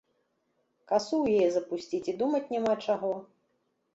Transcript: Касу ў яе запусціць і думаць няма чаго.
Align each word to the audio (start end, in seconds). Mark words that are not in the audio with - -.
Касу 0.91 1.13
ў 1.19 1.25
яе 1.41 1.49
запусціць 1.57 2.09
і 2.13 2.17
думаць 2.21 2.43
няма 2.55 2.73
чаго. 2.87 3.13